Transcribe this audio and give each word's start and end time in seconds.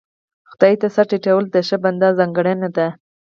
خدای 0.49 0.73
ته 0.81 0.87
سر 0.95 1.05
ټيټول 1.11 1.43
د 1.49 1.55
ښه 1.67 1.77
بنده 1.83 2.09
ځانګړنه 2.19 2.69
ده. 2.77 2.87